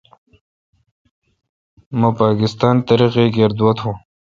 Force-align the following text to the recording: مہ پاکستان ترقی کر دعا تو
مہ 1.99 2.09
پاکستان 2.21 2.75
ترقی 2.87 3.25
کر 3.35 3.51
دعا 3.57 3.71
تو 3.77 3.91